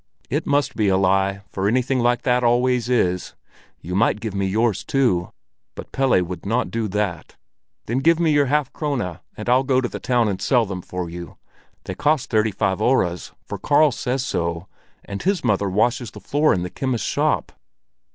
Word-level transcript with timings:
"It 0.31 0.47
must 0.47 0.75
be 0.75 0.87
a 0.87 0.97
lie, 0.97 1.43
for 1.47 1.67
anything 1.67 1.99
like 1.99 2.23
that 2.23 2.43
always 2.43 2.89
is. 2.89 3.35
You 3.81 3.93
might 3.93 4.19
give 4.19 4.33
me 4.33 4.47
yours 4.47 4.83
too!" 4.83 5.31
But 5.75 5.91
Pelle 5.91 6.23
would 6.23 6.43
not 6.43 6.71
do 6.71 6.87
that. 6.87 7.35
"Then 7.85 7.99
give 7.99 8.19
me 8.19 8.31
your 8.31 8.47
half 8.47 8.73
krone, 8.73 9.19
and 9.37 9.47
I'll 9.47 9.61
go 9.61 9.79
to 9.79 9.87
the 9.87 9.99
town 9.99 10.27
and 10.27 10.41
sell 10.41 10.65
them 10.65 10.81
for 10.81 11.07
you. 11.07 11.37
They 11.83 11.93
cost 11.93 12.31
thirty 12.31 12.49
five 12.49 12.79
öres, 12.79 13.31
for 13.45 13.59
Karl 13.59 13.91
says 13.91 14.25
so, 14.25 14.65
and 15.05 15.21
his 15.21 15.43
mother 15.43 15.69
washes 15.69 16.09
the 16.09 16.19
floor 16.19 16.51
in 16.51 16.63
the 16.63 16.71
chemist's 16.71 17.07
shop." 17.07 17.51